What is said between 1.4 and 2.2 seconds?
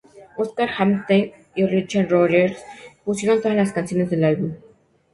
y Richard